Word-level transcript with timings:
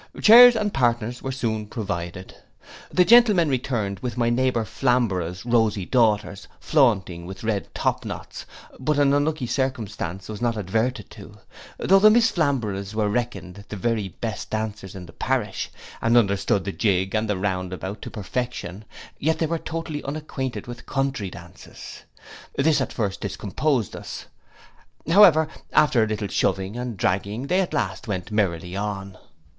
Chairs 0.19 0.55
and 0.55 0.73
partners 0.73 1.21
were 1.21 1.31
soon 1.31 1.67
provided. 1.67 2.33
The 2.89 3.05
gentlemen 3.05 3.49
returned 3.49 3.99
with 3.99 4.17
my 4.17 4.31
neighbour 4.31 4.65
Flamborough's 4.65 5.45
rosy 5.45 5.85
daughters, 5.85 6.47
flaunting 6.59 7.27
with 7.27 7.43
red 7.43 7.67
top 7.75 8.03
knots, 8.03 8.47
but 8.79 8.97
an 8.97 9.13
unlucky 9.13 9.45
circumstance 9.45 10.27
was 10.27 10.41
not 10.41 10.57
adverted 10.57 11.11
to; 11.11 11.37
though 11.77 11.99
the 11.99 12.09
Miss 12.09 12.31
Flamboroughs 12.31 12.95
were 12.95 13.09
reckoned 13.09 13.63
the 13.69 13.75
very 13.75 14.07
best 14.07 14.49
dancers 14.49 14.95
in 14.95 15.05
the 15.05 15.13
parish, 15.13 15.69
and 16.01 16.17
understood 16.17 16.63
the 16.63 16.71
jig 16.71 17.13
and 17.13 17.29
the 17.29 17.37
round 17.37 17.71
about 17.71 18.01
to 18.01 18.09
perfection; 18.09 18.85
yet 19.19 19.37
they 19.37 19.45
were 19.45 19.59
totally 19.59 20.03
unacquainted 20.03 20.65
with 20.65 20.87
country 20.87 21.29
dances. 21.29 22.01
This 22.55 22.81
at 22.81 22.91
first 22.91 23.21
discomposed 23.21 23.95
us: 23.95 24.25
however, 25.07 25.47
after 25.73 26.01
a 26.03 26.07
little 26.07 26.27
shoving 26.27 26.75
and 26.75 26.97
dragging, 26.97 27.45
they 27.45 27.61
at 27.61 27.71
last 27.71 28.07
went 28.07 28.31
merrily 28.31 28.75
on. 28.75 29.19